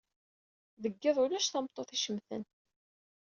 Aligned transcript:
Deg 0.81 0.93
yiḍ, 1.01 1.17
ulac 1.23 1.45
tameṭṭut 1.47 1.89
icemten. 1.95 2.43